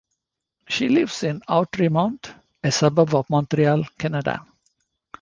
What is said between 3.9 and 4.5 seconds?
Canada.